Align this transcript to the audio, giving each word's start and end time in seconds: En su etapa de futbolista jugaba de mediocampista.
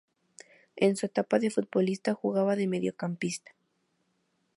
En 0.77 0.95
su 0.95 1.05
etapa 1.05 1.37
de 1.37 1.51
futbolista 1.51 2.15
jugaba 2.15 2.55
de 2.55 2.65
mediocampista. 2.65 3.51